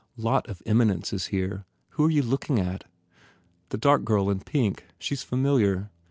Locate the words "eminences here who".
0.65-2.07